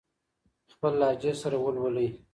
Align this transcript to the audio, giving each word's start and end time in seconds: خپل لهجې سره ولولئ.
خپل 0.73 0.91
لهجې 1.01 1.31
سره 1.41 1.57
ولولئ. 1.65 2.07